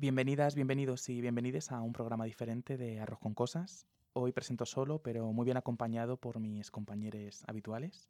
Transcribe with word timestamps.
Bienvenidas, 0.00 0.54
bienvenidos 0.54 1.08
y 1.08 1.20
bienvenides 1.20 1.72
a 1.72 1.80
un 1.80 1.92
programa 1.92 2.24
diferente 2.24 2.76
de 2.76 3.00
Arroz 3.00 3.18
con 3.18 3.34
Cosas. 3.34 3.84
Hoy 4.12 4.30
presento 4.30 4.64
solo, 4.64 5.02
pero 5.02 5.32
muy 5.32 5.44
bien 5.44 5.56
acompañado 5.56 6.16
por 6.16 6.38
mis 6.38 6.70
compañeros 6.70 7.42
habituales. 7.48 8.08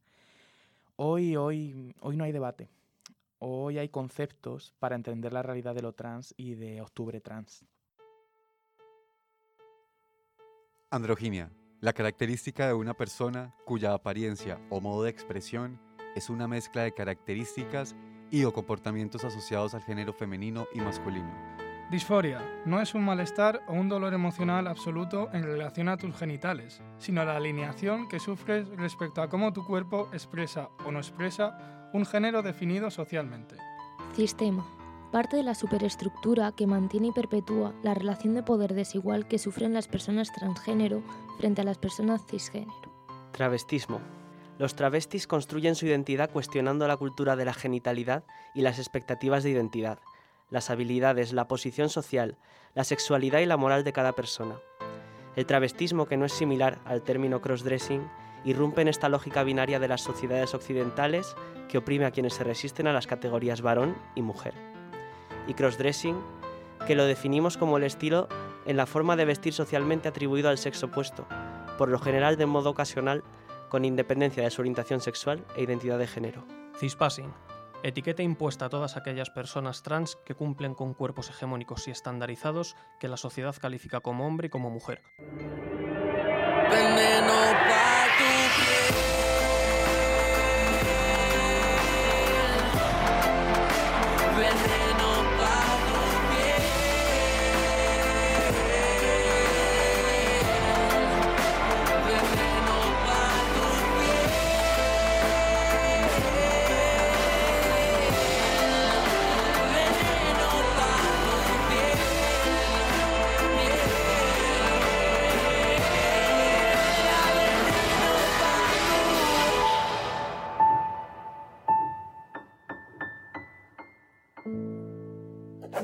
Hoy, 0.97 1.35
hoy, 1.37 1.95
hoy 2.01 2.17
no 2.19 2.25
hay 2.25 2.33
debate. 2.33 2.69
Hoy 3.39 3.79
hay 3.79 3.89
conceptos 3.89 4.75
para 4.79 4.97
entender 4.97 5.33
la 5.33 5.43
realidad 5.43 5.75
de 5.75 5.81
lo 5.81 5.95
trans 5.95 6.35
y 6.37 6.57
de 6.57 6.83
Octubre 6.83 7.23
Trans. 7.23 7.65
Androginia, 10.91 11.51
la 11.81 11.95
característica 11.95 12.67
de 12.67 12.75
una 12.75 12.93
persona 12.93 13.55
cuya 13.65 13.95
apariencia 13.95 14.61
o 14.69 14.83
modo 14.83 15.05
de 15.05 15.11
expresión 15.11 15.81
es 16.15 16.29
una 16.29 16.47
mezcla 16.47 16.83
de 16.83 16.93
características 16.93 17.97
y 18.31 18.45
o 18.45 18.53
comportamientos 18.53 19.25
asociados 19.25 19.73
al 19.73 19.83
género 19.85 20.13
femenino 20.13 20.67
y 20.75 20.81
masculino. 20.81 21.58
Disforia 21.91 22.43
no 22.67 22.83
es 22.83 22.95
un 22.95 23.03
malestar 23.03 23.63
o 23.67 23.73
un 23.73 23.89
dolor 23.89 24.13
emocional 24.13 24.67
absoluto 24.67 25.31
en 25.33 25.43
relación 25.43 25.89
a 25.89 25.97
tus 25.97 26.15
genitales, 26.15 26.83
sino 26.99 27.25
la 27.25 27.37
alineación 27.37 28.09
que 28.09 28.21
sufres 28.21 28.69
respecto 28.77 29.23
a 29.23 29.31
cómo 29.31 29.55
tu 29.55 29.65
cuerpo 29.65 30.11
expresa 30.13 30.69
o 30.85 30.93
no 30.93 30.99
expresa 30.99 31.89
un 31.95 32.05
género 32.05 32.43
definido 32.43 32.91
socialmente. 32.91 33.57
Sistema. 34.15 34.67
Parte 35.13 35.39
de 35.39 35.43
la 35.43 35.55
superestructura 35.55 36.53
que 36.53 36.67
mantiene 36.67 37.07
y 37.07 37.13
perpetúa 37.13 37.73
la 37.83 37.95
relación 37.95 38.35
de 38.35 38.43
poder 38.43 38.75
desigual 38.75 39.27
que 39.27 39.39
sufren 39.39 39.73
las 39.73 39.89
personas 39.89 40.31
transgénero 40.31 41.03
frente 41.39 41.63
a 41.63 41.65
las 41.65 41.79
personas 41.79 42.27
cisgénero. 42.27 42.93
Travestismo. 43.33 44.01
Los 44.59 44.75
travestis 44.75 45.27
construyen 45.27 45.75
su 45.75 45.87
identidad 45.87 46.31
cuestionando 46.31 46.87
la 46.87 46.99
cultura 46.99 47.35
de 47.35 47.47
la 47.47 47.55
genitalidad 47.55 48.25
y 48.55 48.61
las 48.61 48.79
expectativas 48.79 49.43
de 49.43 49.51
identidad, 49.51 50.01
las 50.51 50.71
habilidades, 50.71 51.33
la 51.33 51.49
posición 51.49 51.89
social, 51.89 52.37
la 52.75 52.85
sexualidad 52.85 53.41
y 53.41 53.47
la 53.47 53.57
moral 53.57 53.85
de 53.85 53.93
cada 53.93 54.13
persona. 54.13 54.57
El 55.37 55.47
travestismo, 55.47 56.07
que 56.07 56.17
no 56.17 56.25
es 56.25 56.33
similar 56.33 56.79
al 56.85 57.03
término 57.03 57.41
crossdressing, 57.41 58.09
irrumpe 58.45 58.83
en 58.83 58.89
esta 58.89 59.09
lógica 59.09 59.43
binaria 59.43 59.79
de 59.79 59.89
las 59.89 60.01
sociedades 60.01 60.55
occidentales 60.55 61.37
que 61.69 61.79
oprime 61.79 62.07
a 62.07 62.11
quienes 62.11 62.35
se 62.35 62.45
resisten 62.45 62.87
a 62.87 62.93
las 62.93 63.07
categorías 63.07 63.61
varón 63.61 63.97
y 64.15 64.23
mujer. 64.23 64.55
Y 65.47 65.55
crossdressing, 65.55 66.17
que 66.87 66.95
lo 66.95 67.05
definimos 67.05 67.57
como 67.57 67.77
el 67.77 67.85
estilo 67.85 68.29
en 68.67 68.77
la 68.77 68.87
forma 68.87 69.17
de 69.17 69.25
vestir 69.25 69.53
socialmente 69.53 70.09
atribuido 70.09 70.49
al 70.49 70.59
sexo 70.59 70.87
opuesto, 70.87 71.27
por 71.77 71.89
lo 71.89 71.99
general 71.99 72.37
de 72.37 72.47
modo 72.47 72.71
ocasional, 72.71 73.23
con 73.69 73.85
independencia 73.85 74.43
de 74.43 74.51
su 74.51 74.63
orientación 74.63 75.01
sexual 75.01 75.45
e 75.57 75.63
identidad 75.63 75.99
de 75.99 76.07
género. 76.07 76.45
Cispassing. 76.79 77.48
Etiqueta 77.85 78.25
impuesta 78.25 78.67
a 78.67 78.69
todas 78.69 78.97
aquellas 78.97 79.31
personas 79.31 79.85
trans 79.85 80.17
que 80.25 80.35
cumplen 80.35 80.75
con 80.75 80.95
cuerpos 80.95 81.31
hegemónicos 81.31 81.87
y 81.87 81.93
estandarizados 81.93 82.75
que 82.99 83.07
la 83.07 83.17
sociedad 83.17 83.55
califica 83.57 84.01
como 84.01 84.27
hombre 84.27 84.49
y 84.49 84.51
como 84.51 84.69
mujer. 84.69 85.03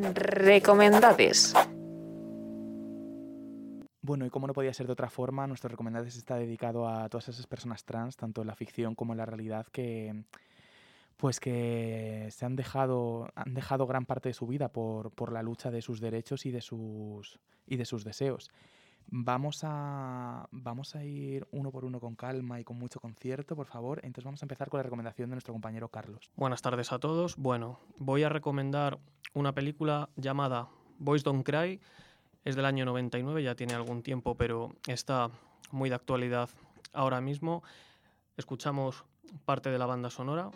Recomendades. 0.00 1.55
Bueno, 4.03 4.27
y 4.27 4.31
como 4.31 4.47
no 4.47 4.53
podía 4.53 4.75
ser 4.75 4.87
de 4.87 4.93
otra 4.93 5.09
forma, 5.09 5.47
nuestro 5.47 5.69
recomendades 5.71 6.16
está 6.16 6.37
dedicado 6.37 6.87
a 6.88 7.09
todas 7.09 7.28
esas 7.28 7.47
personas 7.47 7.84
trans, 7.84 8.16
tanto 8.16 8.43
en 8.43 8.47
la 8.47 8.55
ficción 8.55 8.94
como 8.94 9.15
en 9.15 9.19
la 9.19 9.27
realidad, 9.27 9.66
que 9.72 10.25
pues 11.16 11.41
que 11.41 12.28
se 12.31 12.44
han 12.44 12.56
dejado, 12.56 13.28
han 13.34 13.55
dejado 13.55 13.87
gran 13.87 14.05
parte 14.05 14.28
de 14.28 14.34
su 14.34 14.47
vida 14.47 14.69
por, 14.69 15.10
por 15.12 15.32
la 15.32 15.43
lucha 15.43 15.71
de 15.71 15.81
sus 15.81 16.00
derechos 16.00 16.44
y 16.44 16.50
de 16.50 16.61
sus, 16.61 17.38
y 17.66 17.76
de 17.76 17.84
sus 17.84 18.05
deseos. 18.05 18.50
Vamos 19.06 19.61
a, 19.62 20.49
vamos 20.50 20.97
a 20.97 21.05
ir 21.05 21.47
uno 21.50 21.71
por 21.71 21.84
uno 21.84 22.00
con 22.00 22.15
calma 22.15 22.59
y 22.61 22.65
con 22.65 22.78
mucho 22.78 23.00
concierto, 23.00 23.55
por 23.55 23.66
favor. 23.66 24.00
Entonces 24.03 24.25
vamos 24.25 24.43
a 24.43 24.44
empezar 24.44 24.69
con 24.71 24.78
la 24.78 24.82
recomendación 24.82 25.31
de 25.31 25.37
nuestro 25.37 25.55
compañero 25.55 25.88
Carlos. 25.88 26.31
Buenas 26.37 26.62
tardes 26.62 26.93
a 26.93 26.99
todos. 26.99 27.37
Bueno, 27.37 27.78
voy 27.97 28.22
a 28.22 28.28
recomendar 28.28 28.99
una 29.34 29.53
película 29.53 30.09
llamada 30.17 30.69
Boys 30.99 31.22
Don't 31.22 31.45
Cry. 31.45 31.81
Es 32.45 32.56
del 32.56 32.65
año 32.65 32.84
99, 32.84 33.43
ya 33.43 33.55
tiene 33.55 33.75
algún 33.75 34.03
tiempo, 34.03 34.37
pero 34.37 34.72
está 34.87 35.31
muy 35.71 35.89
de 35.89 35.97
actualidad 35.97 36.49
ahora 36.93 37.21
mismo. 37.21 37.62
Escuchamos 38.37 39.05
parte 39.44 39.71
de 39.71 39.78
la 39.78 39.87
banda 39.87 40.11
sonora. 40.11 40.50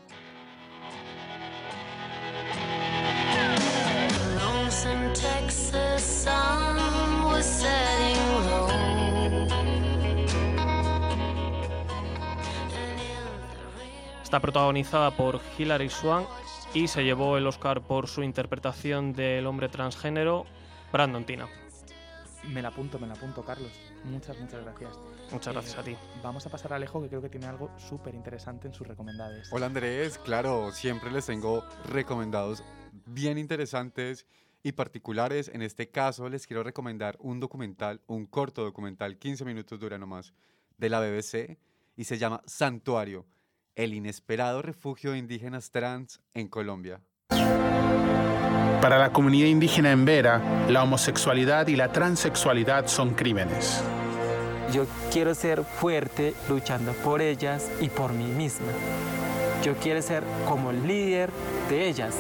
Está 14.23 14.41
protagonizada 14.41 15.11
por 15.11 15.41
Hilary 15.57 15.89
Swank 15.89 16.29
y 16.75 16.89
se 16.89 17.03
llevó 17.03 17.39
el 17.39 17.47
Oscar 17.47 17.83
por 17.83 18.09
su 18.09 18.23
interpretación 18.23 19.13
del 19.13 19.47
hombre 19.47 19.69
transgénero 19.69 20.45
Brandon 20.93 21.25
Tina. 21.25 21.49
Me 22.53 22.63
la 22.63 22.69
apunto, 22.69 22.99
me 22.99 23.07
la 23.07 23.15
apunto, 23.15 23.45
Carlos. 23.45 23.73
Muchas, 24.05 24.39
muchas 24.39 24.63
gracias. 24.63 24.99
Muchas 25.33 25.53
gracias 25.53 25.79
a 25.79 25.83
ti. 25.83 25.97
Vamos 26.23 26.47
a 26.47 26.51
pasar 26.51 26.73
a 26.73 26.77
Alejo, 26.77 27.03
que 27.03 27.09
creo 27.09 27.21
que 27.21 27.29
tiene 27.29 27.47
algo 27.47 27.71
súper 27.79 28.15
interesante 28.15 28.69
en 28.69 28.75
sus 28.75 28.87
recomendades. 28.87 29.49
Hola 29.53 29.67
Andrés, 29.67 30.19
claro, 30.19 30.71
siempre 30.73 31.11
les 31.11 31.27
tengo 31.27 31.65
recomendados 31.85 32.63
bien 33.07 33.39
interesantes 33.39 34.27
y 34.63 34.73
particulares. 34.73 35.51
En 35.53 35.63
este 35.63 35.91
caso 35.91 36.29
les 36.29 36.47
quiero 36.47 36.63
recomendar 36.63 37.17
un 37.21 37.41
documental, 37.41 38.01
un 38.07 38.27
corto 38.27 38.63
documental, 38.63 39.19
15 39.19 39.45
minutos 39.45 39.79
dura 39.79 39.99
nomás, 39.99 40.33
de 40.77 40.89
la 40.89 41.01
BBC 41.01 41.59
y 41.97 42.05
se 42.05 42.19
llama 42.19 42.43
Santuario, 42.47 43.27
el 43.79 43.95
inesperado 43.95 44.61
refugio 44.61 45.13
de 45.13 45.19
indígenas 45.19 45.71
trans 45.71 46.21
en 46.35 46.49
Colombia. 46.49 47.01
Para 48.83 48.99
la 48.99 49.13
comunidad 49.13 49.47
indígena 49.47 49.93
en 49.93 50.05
Vera, 50.05 50.67
la 50.69 50.83
homosexualidad 50.83 51.69
y 51.69 51.77
la 51.77 51.93
transexualidad 51.93 52.89
son 52.89 53.15
crímenes. 53.15 53.83
Yo 54.73 54.85
quiero 55.13 55.33
ser 55.33 55.63
fuerte 55.63 56.35
luchando 56.49 56.93
por 56.93 57.23
ellas 57.23 57.71
y 57.81 57.89
por 57.89 58.13
mí 58.13 58.25
misma. 58.25 58.73
Yo 59.63 59.75
quiero 59.77 60.03
ser 60.03 60.25
como 60.49 60.73
líder 60.73 61.31
de 61.71 61.89
ellas. 61.89 62.17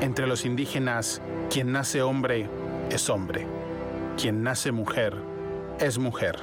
Entre 0.00 0.26
los 0.26 0.44
indígenas, 0.44 1.22
quien 1.48 1.70
nace 1.70 2.02
hombre 2.02 2.48
es 2.90 3.08
hombre. 3.08 3.46
Quien 4.20 4.42
nace 4.42 4.72
mujer 4.72 5.16
es 5.78 5.98
mujer. 5.98 6.36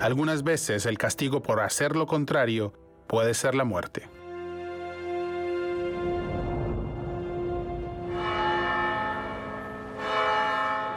Algunas 0.00 0.44
veces 0.44 0.86
el 0.86 0.96
castigo 0.96 1.42
por 1.42 1.60
hacer 1.60 1.96
lo 1.96 2.06
contrario 2.06 2.72
puede 3.10 3.34
ser 3.34 3.56
la 3.56 3.64
muerte. 3.64 4.04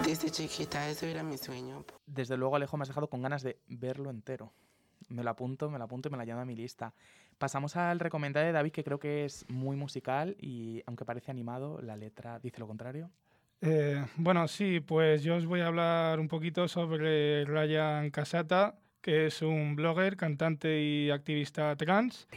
Desde 0.05 0.29
chiquita 0.29 0.87
eso 0.89 1.07
era 1.07 1.23
mi 1.23 1.39
sueño. 1.39 1.83
Desde 2.05 2.37
luego, 2.37 2.55
Alejo, 2.55 2.77
me 2.77 2.83
has 2.83 2.89
dejado 2.89 3.09
con 3.09 3.23
ganas 3.23 3.41
de 3.41 3.57
verlo 3.67 4.11
entero. 4.11 4.53
Me 5.09 5.23
lo 5.23 5.31
apunto, 5.31 5.71
me 5.71 5.79
lo 5.79 5.85
apunto 5.85 6.09
y 6.09 6.11
me 6.11 6.17
la 6.19 6.25
llamo 6.25 6.41
a 6.41 6.45
mi 6.45 6.55
lista. 6.55 6.93
Pasamos 7.39 7.75
al 7.77 7.99
recomendado 7.99 8.45
de 8.45 8.51
David, 8.51 8.73
que 8.73 8.83
creo 8.83 8.99
que 8.99 9.25
es 9.25 9.49
muy 9.49 9.75
musical 9.75 10.35
y 10.39 10.83
aunque 10.85 11.05
parece 11.05 11.31
animado, 11.31 11.81
la 11.81 11.97
letra 11.97 12.37
dice 12.37 12.59
lo 12.59 12.67
contrario. 12.67 13.09
Eh, 13.61 14.05
bueno, 14.17 14.47
sí, 14.47 14.81
pues 14.81 15.23
yo 15.23 15.37
os 15.37 15.47
voy 15.47 15.61
a 15.61 15.67
hablar 15.67 16.19
un 16.19 16.27
poquito 16.27 16.67
sobre 16.67 17.43
Ryan 17.45 18.11
Casata, 18.11 18.75
que 19.03 19.27
es 19.27 19.43
un 19.43 19.75
blogger, 19.75 20.17
cantante 20.17 20.81
y 20.81 21.11
activista 21.11 21.75
trans. 21.75 22.27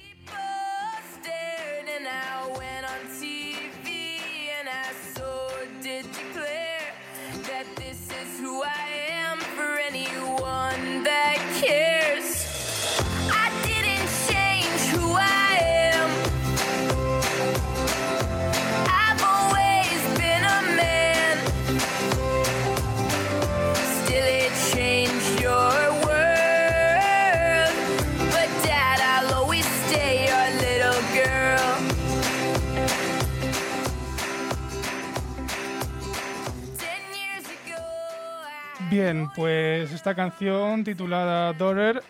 Pues 39.37 39.93
esta 39.93 40.17
canción 40.17 40.83
titulada 40.83 41.53
Daughter, 41.53 42.03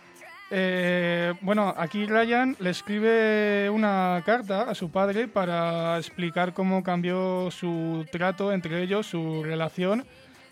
eh, 0.51 1.35
bueno, 1.43 1.75
aquí 1.77 2.07
Ryan 2.07 2.57
le 2.59 2.71
escribe 2.71 3.69
una 3.69 4.23
carta 4.25 4.63
a 4.63 4.75
su 4.75 4.91
padre 4.91 5.29
para 5.29 5.99
explicar 5.99 6.55
cómo 6.55 6.83
cambió 6.83 7.51
su 7.51 8.07
trato 8.11 8.51
entre 8.51 8.83
ellos, 8.83 9.07
su 9.07 9.43
relación, 9.45 10.07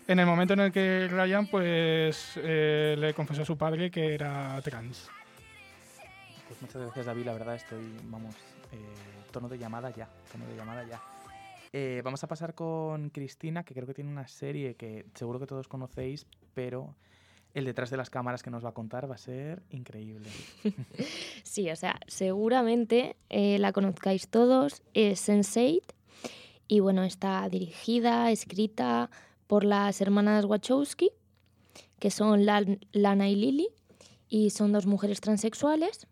en 0.07 0.19
el 0.19 0.27
momento 0.27 0.53
en 0.53 0.59
el 0.59 0.71
que 0.71 1.07
Ryan 1.09 1.47
pues 1.47 2.33
eh, 2.35 2.95
le 2.95 3.15
confesó 3.15 3.41
a 3.41 3.45
su 3.45 3.57
padre 3.57 3.89
que 3.89 4.13
era 4.13 4.61
trans. 4.61 5.09
Pues 6.47 6.61
muchas 6.61 6.79
gracias, 6.79 7.07
David. 7.07 7.25
La 7.25 7.33
verdad 7.33 7.55
estoy, 7.55 7.97
vamos, 8.03 8.35
eh, 8.71 8.77
tono 9.31 9.49
de 9.49 9.57
llamada 9.57 9.89
ya. 9.89 10.07
Tono 10.31 10.45
de 10.45 10.55
llamada 10.55 10.83
ya. 10.83 11.01
Eh, 11.77 12.01
vamos 12.05 12.23
a 12.23 12.27
pasar 12.27 12.53
con 12.55 13.09
Cristina, 13.09 13.65
que 13.65 13.73
creo 13.73 13.85
que 13.85 13.93
tiene 13.93 14.09
una 14.09 14.29
serie 14.29 14.75
que 14.75 15.07
seguro 15.13 15.41
que 15.41 15.45
todos 15.45 15.67
conocéis, 15.67 16.25
pero 16.53 16.95
el 17.53 17.65
detrás 17.65 17.89
de 17.89 17.97
las 17.97 18.09
cámaras 18.09 18.43
que 18.43 18.49
nos 18.49 18.63
va 18.63 18.69
a 18.69 18.73
contar 18.73 19.09
va 19.11 19.15
a 19.15 19.17
ser 19.17 19.61
increíble. 19.71 20.29
Sí, 21.43 21.69
o 21.69 21.75
sea, 21.75 21.99
seguramente 22.07 23.17
eh, 23.29 23.59
la 23.59 23.73
conozcáis 23.73 24.29
todos, 24.29 24.83
es 24.93 25.27
Sense8 25.27 25.81
y 26.69 26.79
bueno, 26.79 27.03
está 27.03 27.47
dirigida, 27.49 28.31
escrita 28.31 29.09
por 29.47 29.65
las 29.65 29.99
hermanas 29.99 30.45
Wachowski, 30.45 31.11
que 31.99 32.09
son 32.09 32.45
Lan- 32.45 32.79
Lana 32.93 33.27
y 33.29 33.35
Lily, 33.35 33.67
y 34.29 34.49
son 34.51 34.71
dos 34.71 34.85
mujeres 34.85 35.19
transexuales. 35.19 36.07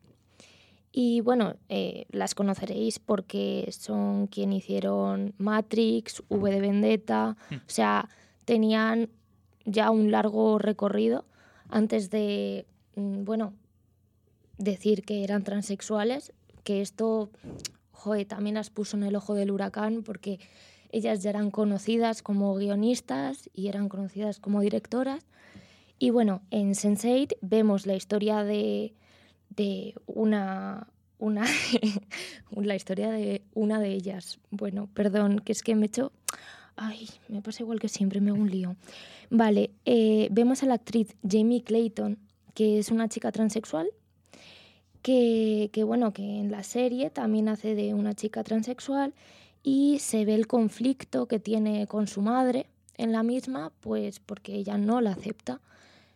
Y 0.95 1.21
bueno, 1.21 1.55
eh, 1.69 2.05
las 2.11 2.35
conoceréis 2.35 2.99
porque 2.99 3.67
son 3.71 4.27
quien 4.27 4.53
hicieron 4.53 5.33
Matrix, 5.39 6.21
V 6.29 6.51
de 6.51 6.61
Vendetta, 6.61 7.35
o 7.51 7.57
sea, 7.65 8.09
tenían 8.45 9.09
ya 9.65 9.89
un 9.89 10.11
largo 10.11 10.59
recorrido 10.59 11.25
antes 11.67 12.11
de, 12.11 12.67
mm, 12.95 13.23
bueno, 13.23 13.55
decir 14.59 15.01
que 15.01 15.23
eran 15.23 15.43
transexuales, 15.43 16.31
que 16.63 16.81
esto, 16.81 17.31
joder, 17.91 18.27
también 18.27 18.53
las 18.53 18.69
puso 18.69 18.95
en 18.95 19.01
el 19.01 19.15
ojo 19.15 19.33
del 19.33 19.49
huracán 19.49 20.03
porque 20.03 20.39
ellas 20.91 21.23
ya 21.23 21.31
eran 21.31 21.49
conocidas 21.49 22.21
como 22.21 22.53
guionistas 22.53 23.49
y 23.51 23.67
eran 23.67 23.89
conocidas 23.89 24.39
como 24.39 24.61
directoras. 24.61 25.25
Y 25.97 26.11
bueno, 26.11 26.43
en 26.51 26.73
Sense8 26.73 27.37
vemos 27.41 27.87
la 27.87 27.95
historia 27.95 28.43
de, 28.43 28.93
de 29.55 29.95
una, 30.05 30.87
una 31.19 31.45
la 32.51 32.75
historia 32.75 33.11
de 33.11 33.41
una 33.53 33.79
de 33.79 33.89
ellas. 33.89 34.39
Bueno, 34.51 34.89
perdón, 34.93 35.39
que 35.39 35.51
es 35.51 35.63
que 35.63 35.75
me 35.75 35.83
he 35.83 35.87
hecho... 35.87 36.11
Ay, 36.75 37.07
me 37.27 37.41
pasa 37.43 37.61
igual 37.61 37.79
que 37.79 37.87
siempre, 37.87 38.19
me 38.19 38.31
hago 38.31 38.39
un 38.39 38.49
lío. 38.49 38.75
Vale, 39.29 39.71
eh, 39.85 40.27
vemos 40.31 40.63
a 40.63 40.65
la 40.65 40.73
actriz 40.73 41.15
Jamie 41.27 41.63
Clayton, 41.63 42.17
que 42.55 42.79
es 42.79 42.89
una 42.89 43.07
chica 43.09 43.31
transexual, 43.31 43.89
que, 45.03 45.69
que, 45.71 45.83
bueno, 45.83 46.13
que 46.13 46.39
en 46.39 46.49
la 46.49 46.63
serie 46.63 47.11
también 47.11 47.47
hace 47.47 47.75
de 47.75 47.93
una 47.93 48.15
chica 48.15 48.43
transexual 48.43 49.13
y 49.61 49.99
se 49.99 50.25
ve 50.25 50.33
el 50.33 50.47
conflicto 50.47 51.27
que 51.27 51.39
tiene 51.39 51.85
con 51.85 52.07
su 52.07 52.21
madre 52.21 52.65
en 52.97 53.11
la 53.11 53.23
misma, 53.23 53.71
pues 53.81 54.19
porque 54.19 54.55
ella 54.55 54.77
no 54.77 54.99
la 55.01 55.11
acepta. 55.11 55.61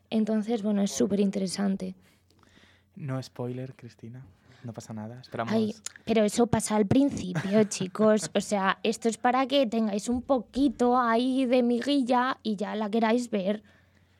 Entonces, 0.09 0.63
bueno, 0.63 0.81
es 0.81 0.91
súper 0.91 1.19
interesante. 1.19 1.95
No 2.97 3.21
spoiler, 3.21 3.73
Cristina. 3.75 4.21
No 4.63 4.73
pasa 4.73 4.91
nada. 4.94 5.21
Esperamos. 5.21 5.53
Ay, 5.53 5.73
pero 6.03 6.23
eso 6.23 6.47
pasa 6.47 6.75
al 6.75 6.85
principio, 6.88 7.63
chicos. 7.69 8.29
O 8.33 8.41
sea, 8.41 8.79
esto 8.83 9.07
es 9.07 9.17
para 9.17 9.45
que 9.47 9.67
tengáis 9.67 10.09
un 10.09 10.21
poquito 10.21 10.99
ahí 10.99 11.45
de 11.45 11.63
miguilla 11.63 12.38
y 12.44 12.55
ya 12.55 12.75
la 12.75 12.89
queráis 12.89 13.29
ver. 13.29 13.63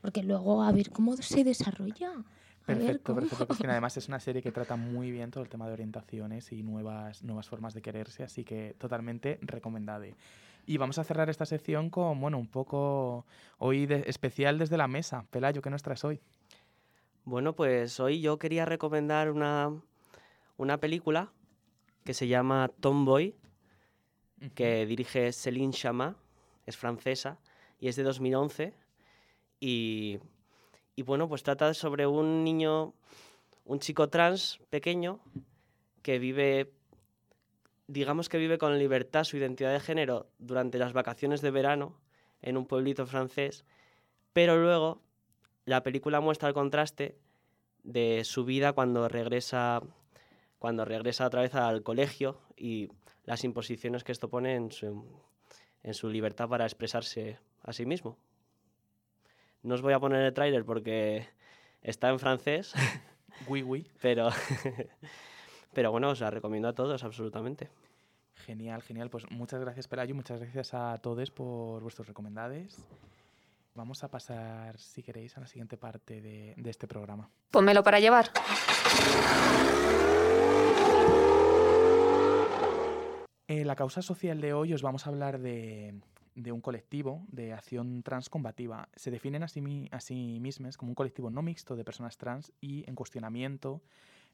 Porque 0.02 0.24
luego 0.24 0.64
a 0.64 0.72
ver 0.72 0.92
cómo 0.92 1.18
se 1.18 1.44
desarrolla. 1.44 2.12
A 2.12 2.24
Perfecto, 2.68 3.16
perfecto. 3.16 3.48
Cristina. 3.48 3.72
Además 3.74 3.98
es 3.98 4.08
una 4.08 4.20
serie 4.20 4.42
que 4.42 4.52
trata 4.52 4.76
muy 4.76 5.10
bien 5.10 5.32
todo 5.32 5.44
el 5.44 5.50
tema 5.50 5.66
de 5.68 5.74
orientaciones 5.74 6.52
y 6.52 6.62
nuevas, 6.64 7.24
nuevas 7.24 7.48
formas 7.50 7.74
de 7.74 7.82
quererse, 7.82 8.24
así 8.24 8.44
que 8.44 8.76
totalmente 8.78 9.40
recomendada. 9.42 10.06
Y 10.66 10.78
vamos 10.78 10.98
a 11.00 11.04
cerrar 11.06 11.30
esta 11.30 11.46
sección 11.46 11.90
con, 11.90 12.20
bueno, 12.20 12.38
un 12.38 12.48
poco 12.48 13.26
hoy 13.58 13.86
de- 13.86 14.04
especial 14.08 14.60
desde 14.60 14.78
la 14.78 14.88
mesa. 14.88 15.26
Pelayo, 15.32 15.62
¿qué 15.62 15.70
nos 15.70 15.82
traes 15.82 16.04
hoy? 16.04 16.20
Bueno, 17.28 17.58
pues 17.58 18.00
hoy 18.00 18.22
yo 18.22 18.40
quería 18.40 18.64
recomendar 18.64 19.30
una, 19.30 19.82
una 20.56 20.78
película 20.78 21.34
que 22.06 22.14
se 22.14 22.30
llama 22.30 22.72
Tomboy, 22.80 23.36
que 24.56 24.86
dirige 24.86 25.34
Céline 25.34 25.74
Chama, 25.74 26.16
es 26.66 26.78
francesa 26.78 27.38
y 27.82 27.90
es 27.90 27.98
de 27.98 28.04
2011. 28.04 28.74
Y, 29.60 30.20
y 30.96 31.02
bueno, 31.02 31.28
pues 31.28 31.44
trata 31.44 31.74
sobre 31.74 32.08
un 32.08 32.46
niño, 32.46 32.94
un 33.66 33.80
chico 33.80 34.08
trans 34.08 34.62
pequeño 34.70 35.20
que 36.04 36.20
vive, 36.20 36.72
digamos 37.88 38.30
que 38.30 38.38
vive 38.38 38.58
con 38.58 38.80
libertad 38.80 39.26
su 39.26 39.36
identidad 39.36 39.74
de 39.74 39.82
género 39.82 40.30
durante 40.40 40.78
las 40.78 40.94
vacaciones 40.94 41.42
de 41.42 41.52
verano 41.52 42.00
en 42.42 42.56
un 42.56 42.66
pueblito 42.66 43.06
francés, 43.06 43.66
pero 44.32 44.56
luego 44.56 45.02
la 45.68 45.84
película 45.84 46.22
muestra 46.22 46.48
el 46.48 46.54
contraste 46.54 47.18
de 47.84 48.24
su 48.24 48.46
vida 48.46 48.72
cuando 48.72 49.10
regresa 49.10 49.84
cuando 50.60 50.86
regresa 50.86 51.28
otra 51.28 51.42
vez 51.42 51.54
al 51.56 51.84
colegio 51.84 52.40
y 52.56 52.90
las 53.26 53.44
imposiciones 53.44 54.06
que 54.06 54.14
esto 54.14 54.30
pone 54.30 54.56
en 54.56 54.72
su, 54.72 55.06
en 55.84 55.94
su 55.94 56.10
libertad 56.10 56.48
para 56.48 56.64
expresarse 56.64 57.38
a 57.62 57.74
sí 57.74 57.86
mismo. 57.86 58.18
No 59.62 59.76
os 59.76 59.82
voy 59.82 59.94
a 59.94 60.00
poner 60.00 60.22
el 60.24 60.34
tráiler 60.34 60.64
porque 60.64 61.28
está 61.82 62.10
en 62.10 62.20
francés. 62.20 62.74
Oui, 63.48 63.62
oui. 63.62 63.88
Pero, 64.02 64.30
pero 65.74 65.92
bueno, 65.92 66.10
os 66.10 66.22
la 66.22 66.32
recomiendo 66.32 66.68
a 66.68 66.74
todos, 66.74 67.04
absolutamente. 67.04 67.70
Genial, 68.34 68.82
genial. 68.82 69.12
Pues 69.12 69.30
muchas 69.30 69.62
gracias, 69.62 69.88
Pelayo. 69.88 70.16
Muchas 70.16 70.40
gracias 70.40 70.74
a 70.74 70.98
todos 70.98 71.30
por 71.30 71.84
vuestros 71.84 72.08
recomendades. 72.08 72.84
Vamos 73.78 74.04
a 74.04 74.08
pasar, 74.10 74.76
si 74.80 75.04
queréis, 75.04 75.38
a 75.38 75.40
la 75.40 75.46
siguiente 75.46 75.78
parte 75.78 76.20
de, 76.20 76.56
de 76.58 76.70
este 76.72 76.88
programa. 76.88 77.30
Pónmelo 77.52 77.84
para 77.84 78.00
llevar. 78.00 78.32
En 83.48 83.68
la 83.68 83.76
causa 83.76 84.02
social 84.02 84.42
de 84.42 84.54
hoy 84.54 84.74
os 84.74 84.82
vamos 84.82 85.06
a 85.06 85.12
hablar 85.12 85.38
de, 85.38 85.94
de 86.34 86.52
un 86.52 86.60
colectivo 86.60 87.24
de 87.28 87.54
acción 87.54 88.02
transcombativa. 88.02 88.90
Se 88.96 89.12
definen 89.12 89.44
a 89.44 89.48
sí, 89.48 89.88
a 89.92 90.00
sí 90.00 90.40
mismos 90.42 90.76
como 90.76 90.90
un 90.90 90.96
colectivo 90.96 91.30
no 91.30 91.44
mixto 91.44 91.76
de 91.76 91.84
personas 91.84 92.18
trans 92.18 92.52
y 92.60 92.84
en 92.90 92.96
cuestionamiento 92.96 93.84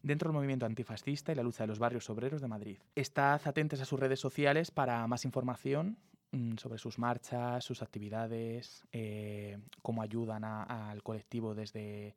dentro 0.03 0.29
del 0.29 0.35
movimiento 0.35 0.65
antifascista 0.65 1.33
y 1.33 1.35
la 1.35 1.43
lucha 1.43 1.63
de 1.63 1.67
los 1.67 1.79
barrios 1.79 2.09
obreros 2.09 2.41
de 2.41 2.47
Madrid. 2.47 2.77
Estad 2.95 3.41
atentos 3.43 3.81
a 3.81 3.85
sus 3.85 3.99
redes 3.99 4.21
sociales 4.21 4.71
para 4.71 5.05
más 5.07 5.25
información 5.25 5.97
sobre 6.57 6.77
sus 6.77 6.97
marchas, 6.97 7.63
sus 7.63 7.81
actividades, 7.81 8.83
eh, 8.91 9.57
cómo 9.81 10.01
ayudan 10.01 10.43
al 10.43 11.03
colectivo 11.03 11.53
desde, 11.53 12.15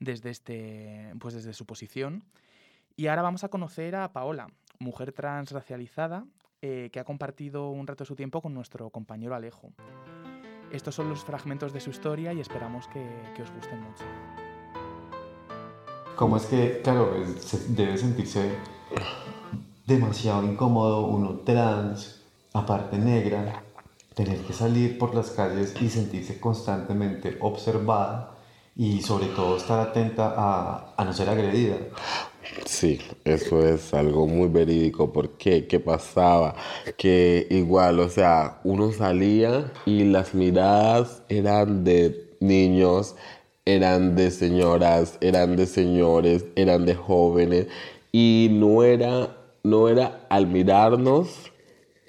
desde, 0.00 0.30
este, 0.30 1.14
pues 1.20 1.34
desde 1.34 1.52
su 1.52 1.64
posición. 1.64 2.24
Y 2.96 3.06
ahora 3.06 3.22
vamos 3.22 3.44
a 3.44 3.48
conocer 3.48 3.96
a 3.96 4.12
Paola, 4.12 4.48
mujer 4.78 5.12
transracializada 5.12 6.26
eh, 6.62 6.90
que 6.92 7.00
ha 7.00 7.04
compartido 7.04 7.70
un 7.70 7.86
rato 7.86 8.04
de 8.04 8.08
su 8.08 8.16
tiempo 8.16 8.40
con 8.40 8.54
nuestro 8.54 8.90
compañero 8.90 9.34
Alejo. 9.34 9.72
Estos 10.70 10.94
son 10.94 11.08
los 11.08 11.24
fragmentos 11.24 11.72
de 11.72 11.80
su 11.80 11.90
historia 11.90 12.32
y 12.32 12.40
esperamos 12.40 12.88
que, 12.88 13.04
que 13.36 13.42
os 13.42 13.50
gusten 13.52 13.80
mucho. 13.80 14.04
cómo 16.16 16.36
es 16.36 16.46
que, 16.46 16.80
claro, 16.82 17.12
debe 17.68 17.98
sentirse 17.98 18.56
demasiado 19.86 20.42
incómodo 20.44 21.06
uno 21.06 21.40
trans, 21.40 22.23
aparte 22.54 22.96
negra, 22.96 23.62
tener 24.14 24.38
que 24.38 24.52
salir 24.52 24.96
por 24.96 25.14
las 25.14 25.30
calles 25.30 25.74
y 25.80 25.90
sentirse 25.90 26.38
constantemente 26.38 27.36
observada 27.40 28.30
y 28.76 29.02
sobre 29.02 29.26
todo 29.26 29.56
estar 29.56 29.80
atenta 29.80 30.34
a, 30.96 31.04
no 31.04 31.12
ser 31.12 31.28
agredida. 31.28 31.76
Sí, 32.64 33.00
eso 33.24 33.66
es 33.66 33.92
algo 33.92 34.26
muy 34.28 34.48
verídico. 34.48 35.12
porque 35.12 35.66
¿Qué 35.66 35.80
pasaba? 35.80 36.54
Que 36.96 37.46
igual, 37.50 37.98
o 37.98 38.08
sea, 38.08 38.60
uno 38.62 38.92
salía 38.92 39.72
y 39.84 40.04
las 40.04 40.34
miradas 40.34 41.22
eran 41.28 41.82
de 41.82 42.36
niños, 42.38 43.16
eran 43.64 44.14
de 44.14 44.30
señoras, 44.30 45.18
eran 45.20 45.56
de 45.56 45.66
señores, 45.66 46.44
eran 46.54 46.86
de 46.86 46.94
jóvenes 46.94 47.66
y 48.12 48.48
no 48.52 48.84
era, 48.84 49.36
no 49.64 49.88
era 49.88 50.26
al 50.28 50.46
mirarnos 50.46 51.50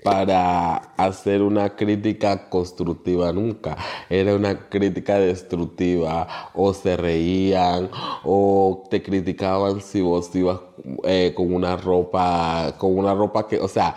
para 0.06 0.76
hacer 0.98 1.42
una 1.42 1.76
crítica 1.76 2.48
constructiva 2.48 3.32
nunca. 3.34 3.76
Era 4.08 4.36
una 4.36 4.70
crítica 4.70 5.18
destructiva. 5.18 6.28
O 6.54 6.74
se 6.76 6.96
reían 6.96 7.90
o 8.24 8.84
te 8.92 9.02
criticaban 9.02 9.82
si 9.82 10.02
vos 10.02 10.34
ibas 10.36 10.60
eh, 11.06 11.34
con 11.36 11.52
una 11.52 11.76
ropa, 11.76 12.76
con 12.78 12.96
una 12.96 13.16
ropa 13.16 13.48
que, 13.48 13.60
o 13.60 13.68
sea, 13.68 13.96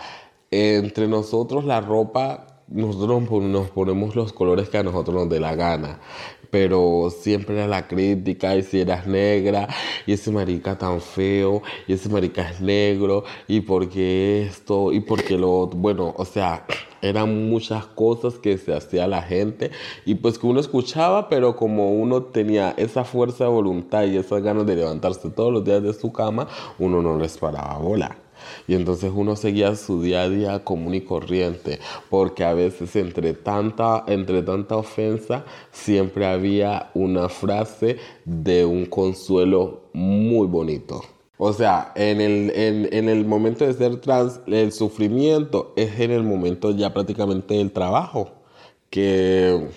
entre 0.49 1.07
nosotros 1.07 1.63
la 1.63 1.79
ropa, 1.79 2.47
nosotros 2.71 3.21
nos 3.21 3.29
pon- 3.29 3.51
nos 3.51 3.69
ponemos 3.71 4.15
los 4.15 4.33
colores 4.33 4.69
que 4.69 4.77
a 4.77 4.83
nosotros 4.83 5.15
nos 5.15 5.29
dé 5.29 5.39
la 5.39 5.55
gana. 5.55 5.99
Pero 6.51 7.09
siempre 7.11 7.55
era 7.55 7.67
la 7.67 7.87
crítica, 7.87 8.55
y 8.55 8.63
si 8.63 8.79
eras 8.81 9.05
negra, 9.05 9.67
y 10.07 10.13
ese 10.13 10.31
marica 10.31 10.77
tan 10.77 10.99
feo, 10.99 11.61
y 11.87 11.93
ese 11.93 12.09
marica 12.09 12.49
es 12.49 12.59
negro, 12.61 13.23
y 13.47 13.61
por 13.61 13.87
qué 13.89 14.43
esto, 14.49 14.91
y 14.91 14.99
por 15.01 15.23
qué 15.23 15.37
lo. 15.37 15.67
Bueno, 15.67 16.13
o 16.17 16.25
sea, 16.25 16.65
eran 17.03 17.49
muchas 17.49 17.85
cosas 17.85 18.35
que 18.39 18.57
se 18.57 18.73
hacía 18.73 19.07
la 19.07 19.21
gente, 19.21 19.69
y 20.05 20.15
pues 20.15 20.39
que 20.39 20.47
uno 20.47 20.59
escuchaba, 20.59 21.29
pero 21.29 21.55
como 21.55 21.91
uno 21.93 22.23
tenía 22.23 22.73
esa 22.77 23.03
fuerza 23.03 23.43
de 23.45 23.49
voluntad 23.51 24.05
y 24.05 24.17
esas 24.17 24.41
ganas 24.41 24.65
de 24.65 24.75
levantarse 24.75 25.29
todos 25.29 25.53
los 25.53 25.63
días 25.63 25.83
de 25.83 25.93
su 25.93 26.11
cama, 26.11 26.47
uno 26.79 27.01
no 27.01 27.17
les 27.17 27.37
paraba 27.37 27.77
bola. 27.77 28.17
Y 28.67 28.75
entonces 28.75 29.11
uno 29.13 29.35
seguía 29.35 29.75
su 29.75 30.01
día 30.01 30.23
a 30.23 30.29
día 30.29 30.63
común 30.63 30.95
y 30.95 31.01
corriente, 31.01 31.79
porque 32.09 32.43
a 32.43 32.53
veces 32.53 32.95
entre 32.95 33.33
tanta, 33.33 34.03
entre 34.07 34.41
tanta 34.43 34.77
ofensa 34.77 35.45
siempre 35.71 36.25
había 36.25 36.91
una 36.93 37.29
frase 37.29 37.97
de 38.25 38.65
un 38.65 38.85
consuelo 38.85 39.89
muy 39.93 40.47
bonito. 40.47 41.01
O 41.41 41.53
sea, 41.53 41.93
en 41.95 42.19
el, 42.19 42.51
en, 42.53 42.89
en 42.93 43.07
el 43.07 43.25
momento 43.25 43.65
de 43.65 43.73
ser 43.73 44.01
trans, 44.01 44.41
el 44.45 44.73
sufrimiento 44.73 45.71
es 45.77 45.97
en 45.99 46.11
el 46.11 46.23
momento 46.23 46.71
ya 46.71 46.93
prácticamente 46.93 47.53
del 47.53 47.71
trabajo, 47.71 48.31
que, 48.89 49.69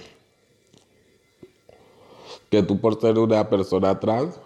que 2.51 2.63
tú 2.65 2.81
por 2.81 3.01
ser 3.01 3.19
una 3.19 3.49
persona 3.49 3.99
trans, 4.01 4.41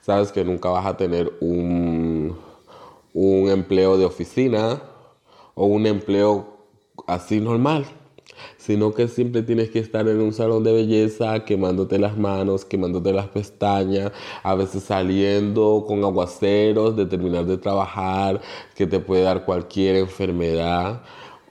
sabes 0.00 0.32
que 0.32 0.44
nunca 0.44 0.70
vas 0.70 0.86
a 0.86 0.96
tener 0.96 1.32
un, 1.40 1.79
un 3.12 3.48
empleo 3.48 3.98
de 3.98 4.04
oficina 4.04 4.82
o 5.54 5.66
un 5.66 5.86
empleo 5.86 6.46
así 7.06 7.40
normal, 7.40 7.86
sino 8.56 8.92
que 8.94 9.08
siempre 9.08 9.42
tienes 9.42 9.70
que 9.70 9.78
estar 9.78 10.08
en 10.08 10.20
un 10.20 10.32
salón 10.32 10.64
de 10.64 10.72
belleza 10.72 11.44
quemándote 11.44 11.98
las 11.98 12.16
manos, 12.16 12.64
quemándote 12.64 13.12
las 13.12 13.28
pestañas, 13.28 14.12
a 14.42 14.54
veces 14.54 14.84
saliendo 14.84 15.84
con 15.86 16.04
aguaceros 16.04 16.96
de 16.96 17.06
terminar 17.06 17.46
de 17.46 17.58
trabajar, 17.58 18.40
que 18.74 18.86
te 18.86 19.00
puede 19.00 19.22
dar 19.22 19.44
cualquier 19.44 19.96
enfermedad. 19.96 21.02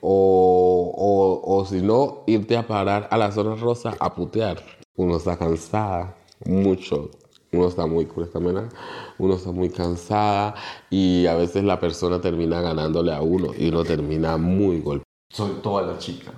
O, 0.02 0.92
o, 0.96 1.58
o 1.58 1.64
si 1.66 1.82
no, 1.82 2.24
irte 2.26 2.56
a 2.56 2.66
parar 2.66 3.06
a 3.10 3.18
la 3.18 3.30
zona 3.32 3.54
rosa 3.54 3.94
a 4.00 4.14
putear. 4.14 4.62
Uno 4.96 5.18
está 5.18 5.36
cansada, 5.36 6.16
mucho. 6.46 7.10
Uno 7.52 7.66
está 7.66 7.86
muy, 7.86 8.06
¿cómo 8.06 8.26
uno 9.18 9.34
está 9.34 9.50
muy 9.50 9.70
cansada 9.70 10.54
y 10.88 11.26
a 11.26 11.34
veces 11.34 11.64
la 11.64 11.80
persona 11.80 12.20
termina 12.20 12.60
ganándole 12.60 13.12
a 13.12 13.20
uno 13.22 13.50
y 13.56 13.68
uno 13.68 13.84
termina 13.84 14.36
muy 14.36 14.80
golpeado. 14.80 15.04
Soy 15.30 15.50
toda 15.62 15.82
la 15.82 15.98
chica. 15.98 16.32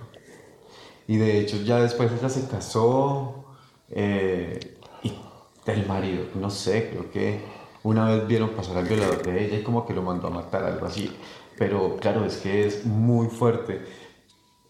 Y 1.07 1.17
de 1.17 1.41
hecho 1.41 1.59
ya 1.59 1.81
después 1.81 2.11
ella 2.13 2.29
se 2.29 2.47
casó 2.49 3.45
eh, 3.91 4.79
y 5.03 5.13
el 5.67 5.87
marido, 5.87 6.25
no 6.35 6.49
sé, 6.49 6.89
creo 6.91 7.11
que 7.11 7.41
una 7.83 8.07
vez 8.07 8.27
vieron 8.27 8.51
pasar 8.51 8.79
al 8.79 8.87
violador 8.87 9.23
de 9.23 9.45
ella 9.45 9.59
y 9.59 9.63
como 9.63 9.85
que 9.85 9.93
lo 9.93 10.03
mandó 10.03 10.29
a 10.29 10.31
matar, 10.31 10.65
algo 10.65 10.87
así. 10.87 11.15
Pero 11.59 11.97
claro, 11.97 12.25
es 12.25 12.39
que 12.39 12.67
es 12.67 12.87
muy 12.87 13.27
fuerte. 13.27 13.85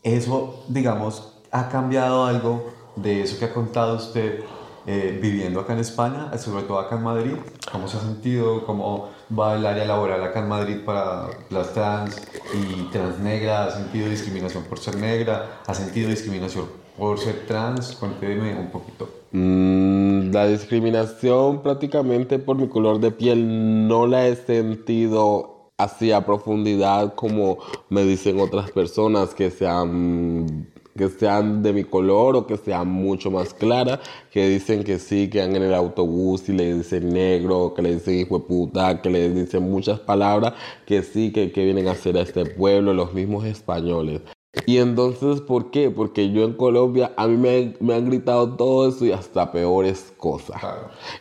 Eso, 0.03 0.65
digamos, 0.69 1.39
ha 1.53 1.69
cambiado 1.69 2.25
algo 2.25 2.73
de 2.97 3.23
eso 3.23 3.39
que 3.39 3.45
ha 3.45 3.55
contado 3.55 3.97
usted 3.97 4.43
eh, 4.87 5.19
viviendo 5.23 5.61
acá 5.61 5.75
en 5.75 5.79
España, 5.81 6.37
sobre 6.39 6.65
todo 6.65 6.79
acá 6.79 6.97
en 6.97 7.03
Madrid. 7.03 7.33
¿Cómo 7.71 7.89
se 7.89 7.97
ha 7.97 8.01
sentido? 8.01 8.65
¿Cómo 8.67 9.11
va 9.39 9.57
el 9.57 9.65
área 9.65 9.85
laboral 9.85 10.23
acá 10.25 10.41
en 10.41 10.49
Madrid 10.49 10.79
para 10.85 11.29
las 11.51 11.73
trans 11.73 12.21
y 12.55 12.83
trans 12.91 13.19
negras? 13.19 13.75
¿Ha 13.75 13.79
sentido 13.79 14.09
discriminación 14.09 14.65
por 14.65 14.79
ser 14.79 14.97
negra? 14.97 15.61
¿Ha 15.67 15.75
sentido 15.75 16.11
discriminación 16.11 16.67
por 16.99 17.19
ser 17.19 17.47
trans? 17.47 17.93
Cuénteme 17.93 18.59
un 18.59 18.71
poquito. 18.71 19.09
Mm, 19.33 20.31
la 20.33 20.47
discriminación 20.47 21.63
prácticamente 21.63 22.39
por 22.39 22.57
mi 22.57 22.69
color 22.69 23.01
de 23.01 23.13
piel 23.13 23.89
no 23.89 24.07
la 24.07 24.27
he 24.27 24.37
sentido 24.37 25.71
así 25.79 26.13
a 26.13 26.25
profundidad 26.25 27.15
como 27.15 27.59
me 27.89 28.05
dicen 28.05 28.41
otras 28.41 28.71
personas 28.71 29.35
que 29.35 29.51
sean 29.51 30.72
que 30.97 31.09
sean 31.09 31.63
de 31.63 31.73
mi 31.73 31.85
color 31.85 32.37
o 32.37 32.47
que 32.47 32.57
sean 32.57 32.89
mucho 32.89 33.31
más 33.31 33.55
claras, 33.55 34.01
que 34.31 34.49
dicen 34.49 34.85
que 34.85 34.99
sí, 34.99 35.29
que 35.29 35.41
van 35.41 35.57
en 35.57 35.63
el 35.63 35.75
autobús 35.75 36.49
y 36.49 36.53
le 36.53 36.75
dicen 36.75 37.09
negro, 37.09 37.75
que 37.75 37.83
le 37.83 37.95
dicen 37.95 38.19
hijo 38.19 38.39
de 38.39 38.45
puta, 38.45 39.01
que 39.01 39.11
le 39.11 39.31
dicen 39.31 39.63
muchas 39.71 40.01
palabras 40.01 40.55
que 40.87 41.03
sí, 41.03 41.33
que, 41.33 41.53
que 41.53 41.65
vienen 41.65 41.89
a 41.89 41.93
hacer 41.93 42.17
a 42.17 42.23
este 42.23 42.45
pueblo, 42.47 42.95
los 42.95 43.15
mismos 43.15 43.45
españoles. 43.45 44.21
Y 44.67 44.79
entonces, 44.79 45.41
¿por 45.41 45.71
qué? 45.71 45.91
Porque 45.91 46.31
yo 46.31 46.45
en 46.45 46.53
Colombia, 46.53 47.13
a 47.17 47.27
mí 47.27 47.39
me, 47.39 47.75
me 47.81 47.95
han 47.95 48.05
gritado 48.05 48.55
todo 48.55 48.87
eso 48.87 49.07
y 49.07 49.13
hasta 49.13 49.51
peores 49.51 50.13
cosas. 50.19 50.61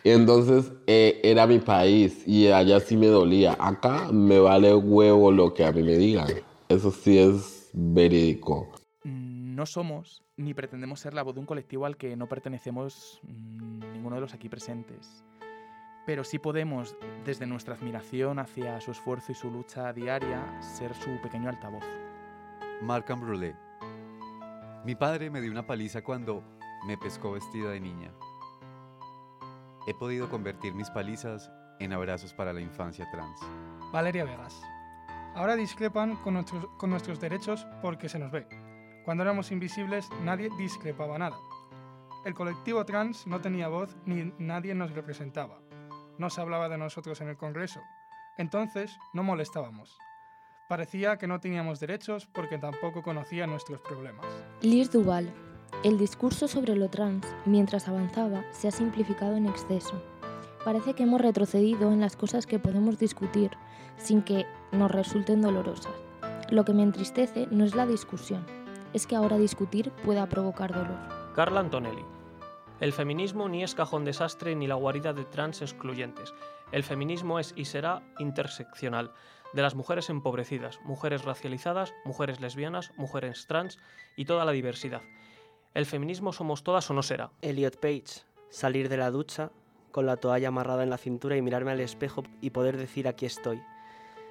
Y 0.03 0.09
entonces 0.09 0.71
eh, 0.85 1.21
era 1.23 1.47
mi 1.47 1.59
país 1.59 2.27
y 2.27 2.47
allá 2.47 2.81
sí 2.81 2.97
me 2.97 3.07
dolía. 3.07 3.55
Acá 3.57 4.09
me 4.11 4.39
vale 4.39 4.75
huevo 4.75 5.31
lo 5.31 5.53
que 5.53 5.63
a 5.63 5.71
mí 5.71 5.81
me 5.81 5.95
digan. 5.95 6.27
Eso 6.67 6.91
sí 6.91 7.17
es 7.17 7.69
verídico. 7.73 8.67
No 9.51 9.65
somos 9.65 10.23
ni 10.37 10.53
pretendemos 10.53 11.01
ser 11.01 11.13
la 11.13 11.23
voz 11.23 11.33
de 11.33 11.41
un 11.41 11.45
colectivo 11.45 11.85
al 11.85 11.97
que 11.97 12.15
no 12.15 12.29
pertenecemos 12.29 13.19
mm, 13.23 13.91
ninguno 13.91 14.15
de 14.15 14.21
los 14.21 14.33
aquí 14.33 14.47
presentes. 14.47 15.25
Pero 16.05 16.23
sí 16.23 16.39
podemos, 16.39 16.95
desde 17.25 17.45
nuestra 17.45 17.75
admiración 17.75 18.39
hacia 18.39 18.79
su 18.79 18.91
esfuerzo 18.91 19.33
y 19.33 19.35
su 19.35 19.51
lucha 19.51 19.91
diaria, 19.91 20.61
ser 20.61 20.93
su 20.93 21.19
pequeño 21.21 21.49
altavoz. 21.49 21.83
Markham 22.81 23.19
Brulé. 23.19 23.53
Mi 24.85 24.95
padre 24.95 25.29
me 25.29 25.41
dio 25.41 25.51
una 25.51 25.67
paliza 25.67 26.01
cuando 26.01 26.45
me 26.87 26.97
pescó 26.97 27.33
vestida 27.33 27.71
de 27.71 27.81
niña. 27.81 28.13
He 29.85 29.93
podido 29.93 30.29
convertir 30.29 30.73
mis 30.75 30.89
palizas 30.89 31.51
en 31.81 31.91
abrazos 31.91 32.33
para 32.33 32.53
la 32.53 32.61
infancia 32.61 33.05
trans. 33.11 33.37
Valeria 33.91 34.23
Vegas. 34.23 34.63
Ahora 35.35 35.57
discrepan 35.57 36.15
con 36.15 36.35
nuestros, 36.35 36.67
con 36.77 36.89
nuestros 36.89 37.19
derechos 37.19 37.67
porque 37.81 38.07
se 38.07 38.17
nos 38.17 38.31
ve. 38.31 38.47
Cuando 39.05 39.23
éramos 39.23 39.51
invisibles 39.51 40.07
nadie 40.23 40.49
discrepaba 40.57 41.17
nada. 41.17 41.37
El 42.23 42.35
colectivo 42.35 42.85
trans 42.85 43.25
no 43.25 43.41
tenía 43.41 43.67
voz 43.67 43.95
ni 44.05 44.31
nadie 44.37 44.75
nos 44.75 44.91
representaba. 44.91 45.59
No 46.19 46.29
se 46.29 46.39
hablaba 46.39 46.69
de 46.69 46.77
nosotros 46.77 47.19
en 47.21 47.29
el 47.29 47.37
Congreso. 47.37 47.81
Entonces 48.37 48.95
no 49.13 49.23
molestábamos. 49.23 49.97
Parecía 50.69 51.17
que 51.17 51.27
no 51.27 51.39
teníamos 51.39 51.79
derechos 51.79 52.27
porque 52.27 52.59
tampoco 52.59 53.01
conocía 53.01 53.47
nuestros 53.47 53.81
problemas. 53.81 54.25
Liz 54.61 54.91
Duval. 54.91 55.33
El 55.83 55.97
discurso 55.97 56.47
sobre 56.47 56.75
lo 56.75 56.89
trans, 56.89 57.25
mientras 57.45 57.87
avanzaba, 57.87 58.43
se 58.51 58.67
ha 58.67 58.71
simplificado 58.71 59.35
en 59.35 59.47
exceso. 59.47 60.01
Parece 60.63 60.93
que 60.93 61.03
hemos 61.03 61.21
retrocedido 61.21 61.91
en 61.91 62.01
las 62.01 62.15
cosas 62.15 62.45
que 62.45 62.59
podemos 62.59 62.99
discutir 62.99 63.51
sin 63.97 64.21
que 64.21 64.45
nos 64.71 64.91
resulten 64.91 65.41
dolorosas. 65.41 65.93
Lo 66.51 66.65
que 66.65 66.73
me 66.73 66.83
entristece 66.83 67.47
no 67.49 67.65
es 67.65 67.73
la 67.73 67.87
discusión, 67.87 68.45
es 68.93 69.07
que 69.07 69.15
ahora 69.15 69.37
discutir 69.37 69.91
pueda 70.03 70.27
provocar 70.27 70.73
dolor. 70.73 70.97
Carla 71.35 71.59
Antonelli. 71.61 72.05
El 72.79 72.93
feminismo 72.93 73.47
ni 73.47 73.63
es 73.63 73.75
cajón 73.75 74.05
desastre 74.05 74.55
ni 74.55 74.67
la 74.67 74.75
guarida 74.75 75.13
de 75.13 75.25
trans 75.25 75.61
excluyentes. 75.61 76.33
El 76.71 76.83
feminismo 76.83 77.39
es 77.39 77.53
y 77.55 77.65
será 77.65 78.01
interseccional, 78.17 79.11
de 79.53 79.61
las 79.61 79.75
mujeres 79.75 80.09
empobrecidas, 80.09 80.79
mujeres 80.83 81.23
racializadas, 81.23 81.93
mujeres 82.05 82.39
lesbianas, 82.39 82.91
mujeres 82.97 83.45
trans 83.47 83.77
y 84.15 84.25
toda 84.25 84.45
la 84.45 84.51
diversidad. 84.51 85.01
El 85.73 85.85
feminismo 85.85 86.33
somos 86.33 86.63
todas 86.63 86.89
o 86.89 86.93
no 86.93 87.03
será. 87.03 87.31
Elliot 87.41 87.77
Page. 87.79 88.25
Salir 88.49 88.89
de 88.89 88.97
la 88.97 89.11
ducha, 89.11 89.51
con 89.91 90.05
la 90.05 90.17
toalla 90.17 90.47
amarrada 90.47 90.83
en 90.83 90.89
la 90.89 90.97
cintura 90.97 91.37
y 91.37 91.41
mirarme 91.41 91.71
al 91.71 91.79
espejo 91.79 92.23
y 92.41 92.49
poder 92.49 92.77
decir 92.77 93.07
aquí 93.07 93.25
estoy. 93.25 93.61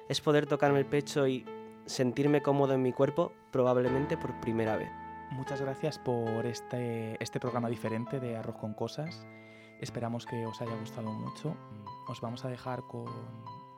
Es 0.09 0.21
poder 0.21 0.45
tocarme 0.45 0.79
el 0.79 0.85
pecho 0.85 1.27
y 1.27 1.45
sentirme 1.85 2.41
cómodo 2.41 2.73
en 2.73 2.81
mi 2.81 2.93
cuerpo, 2.93 3.31
probablemente 3.51 4.17
por 4.17 4.39
primera 4.39 4.75
vez. 4.77 4.89
Muchas 5.31 5.61
gracias 5.61 5.97
por 5.97 6.45
este, 6.45 7.21
este 7.23 7.39
programa 7.39 7.69
diferente 7.69 8.19
de 8.19 8.35
Arroz 8.35 8.57
con 8.57 8.73
Cosas. 8.73 9.25
Esperamos 9.79 10.25
que 10.25 10.45
os 10.45 10.61
haya 10.61 10.75
gustado 10.75 11.11
mucho. 11.11 11.55
Os 12.07 12.19
vamos 12.21 12.43
a 12.45 12.49
dejar 12.49 12.83
con, 12.83 13.05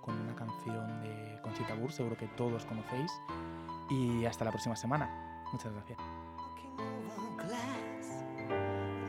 con 0.02 0.20
una 0.20 0.36
canción 0.36 1.02
de 1.02 1.40
Conchita 1.42 1.76
Wurst, 1.76 1.98
seguro 1.98 2.18
que 2.18 2.28
todos 2.30 2.66
conocéis. 2.66 3.12
Y 3.90 4.26
hasta 4.26 4.44
la 4.46 4.52
próxima 4.52 4.76
semana. 4.76 5.44
Muchas 5.52 5.72
gracias. 5.74 6.00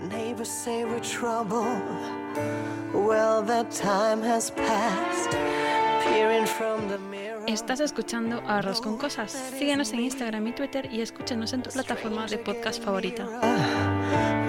Neighbors 0.09 0.51
say 0.51 0.85
we're 0.85 1.01
trouble. 1.01 1.65
Well, 2.93 3.43
that 3.43 3.71
time 3.71 4.21
has 4.23 4.51
passed. 4.51 5.31
Peering 6.05 6.47
from 6.47 6.89
the 6.89 6.99
mirror. 6.99 7.34
Estás 7.47 7.81
escuchando 7.81 8.43
Arroz 8.47 8.81
con 8.81 8.97
Cosas. 8.97 9.33
Síguenos 9.59 9.93
en 9.93 10.01
Instagram 10.01 10.47
y 10.47 10.53
Twitter 10.53 10.89
y 10.91 11.03
escúchanos 11.03 11.53
en 11.53 11.63
tu 11.63 11.71
plataforma 11.71 12.27
de 12.27 12.39
podcast 12.39 12.83
favorita. 12.83 13.25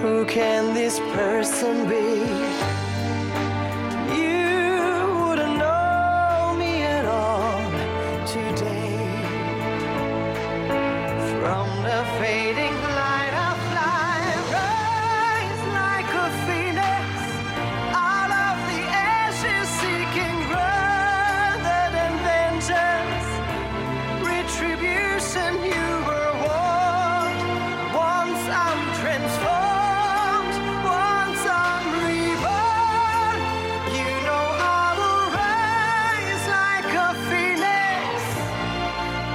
Who 0.02 0.26
can 0.26 0.74
this 0.74 1.00
person 1.14 1.88
be? 1.88 2.75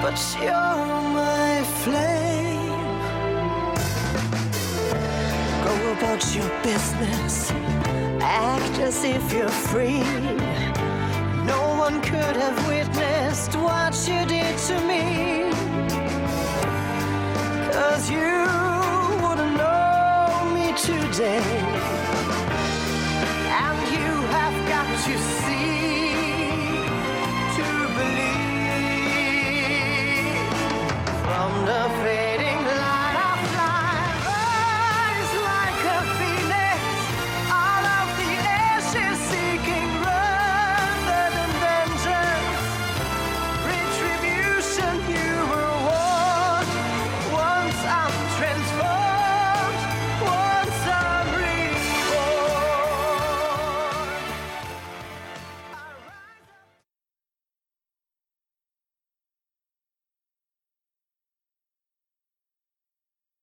but 0.01 0.19
you're 0.41 1.01
my 1.13 1.61
flame. 1.83 2.71
Go 5.63 5.75
about 5.93 6.35
your 6.35 6.49
business, 6.63 7.51
act 8.19 8.79
as 8.79 9.03
if 9.03 9.31
you're 9.31 9.47
free. 9.69 10.03
No 11.45 11.61
one 11.77 12.01
could 12.01 12.35
have 12.35 12.67
witnessed 12.67 13.55
what 13.55 13.93
you 14.07 14.25
did 14.25 14.57
to 14.69 14.75
me. 14.89 15.51
Cause 17.71 18.09
you 18.09 18.33
wouldn't 19.21 19.55
know 19.55 20.51
me 20.55 20.73
today, 20.89 21.43
and 23.63 23.79
you 23.95 24.09
have 24.35 24.57
got 24.67 24.87
to 25.05 25.40